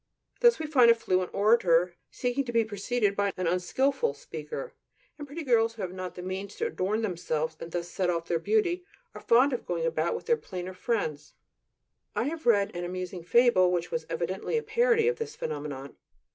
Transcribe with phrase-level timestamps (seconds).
[0.39, 4.73] Thus we find a fluent orator seeking to be preceded by an unskilful speaker;
[5.19, 8.25] and pretty girls who have not the means to adorn themselves and thus set off
[8.27, 8.83] their beauty,
[9.13, 11.35] are fond of going about with their plainer friends.
[12.15, 15.95] I have read an amusing fable, which was evidently a parody of this phenomenon.